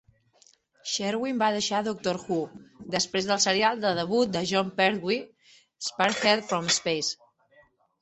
[0.91, 2.39] Sherwin va deixar "Doctor Who"
[2.97, 5.23] després del serial de debut de Jon Pertwee,
[5.93, 7.43] "Spearhead from Space".